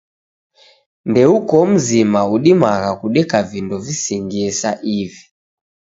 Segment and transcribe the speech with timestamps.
[1.09, 5.23] Ndeuko mzima udimagha kudeka vindo visingie sa ivi.